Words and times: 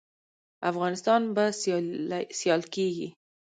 افغانستان 0.71 1.21
به 1.35 1.43
سیال 2.41 2.61
کیږي؟ 2.73 3.07